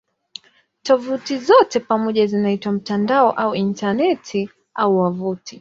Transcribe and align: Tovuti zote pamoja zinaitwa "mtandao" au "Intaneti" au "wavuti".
Tovuti 0.83 1.37
zote 1.37 1.79
pamoja 1.79 2.25
zinaitwa 2.27 2.71
"mtandao" 2.71 3.31
au 3.31 3.55
"Intaneti" 3.55 4.49
au 4.75 4.97
"wavuti". 4.99 5.43